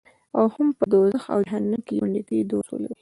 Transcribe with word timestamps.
او 0.37 0.45
هم 0.55 0.67
په 0.77 0.83
دوزخ 0.91 1.23
او 1.33 1.39
جهنم 1.47 1.81
کې 1.87 1.93
یو 1.99 2.07
نږدې 2.15 2.39
دوست 2.49 2.69
ولري. 2.71 2.95